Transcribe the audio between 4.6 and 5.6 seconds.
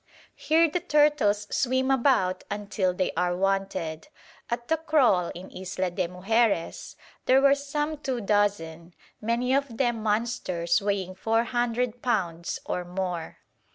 the "crawl" in